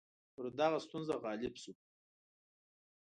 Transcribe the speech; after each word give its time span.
پر 0.33 0.45
دغه 0.59 0.77
ستونزه 0.85 1.15
غالب 1.23 1.53
شو. 1.61 1.71